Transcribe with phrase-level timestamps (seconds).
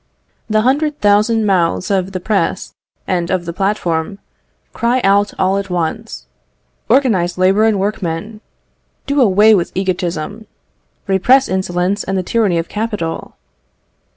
[0.49, 2.73] The hundred thousand mouths of the press
[3.05, 4.17] and of the platform
[4.73, 6.25] cry out all at once:
[6.89, 8.41] "Organize labour and workmen.
[9.05, 10.47] "Do away with egotism.
[11.05, 13.35] "Repress insolence and the tyranny of capital.